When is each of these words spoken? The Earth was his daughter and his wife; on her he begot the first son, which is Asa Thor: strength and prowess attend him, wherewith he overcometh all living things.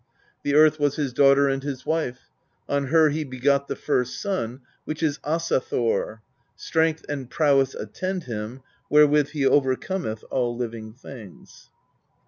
The 0.41 0.55
Earth 0.55 0.79
was 0.79 0.95
his 0.95 1.13
daughter 1.13 1.47
and 1.47 1.61
his 1.61 1.85
wife; 1.85 2.31
on 2.67 2.87
her 2.87 3.09
he 3.11 3.23
begot 3.23 3.67
the 3.67 3.75
first 3.75 4.19
son, 4.19 4.61
which 4.83 5.03
is 5.03 5.19
Asa 5.23 5.59
Thor: 5.59 6.23
strength 6.55 7.05
and 7.07 7.29
prowess 7.29 7.75
attend 7.75 8.23
him, 8.23 8.61
wherewith 8.89 9.27
he 9.33 9.45
overcometh 9.45 10.23
all 10.31 10.57
living 10.57 10.91
things. 10.95 11.69